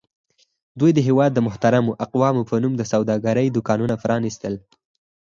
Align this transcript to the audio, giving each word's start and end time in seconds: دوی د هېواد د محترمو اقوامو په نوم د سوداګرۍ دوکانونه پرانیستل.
دوی 0.79 0.91
د 0.93 0.99
هېواد 1.07 1.31
د 1.33 1.39
محترمو 1.47 1.97
اقوامو 2.05 2.47
په 2.49 2.55
نوم 2.63 2.73
د 2.77 2.81
سوداګرۍ 2.91 3.47
دوکانونه 3.49 3.95
پرانیستل. 4.03 4.53